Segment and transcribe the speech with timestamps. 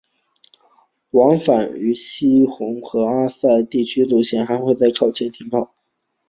[1.11, 5.75] 往返于希洪和阿维莱斯的线路还会在和停靠。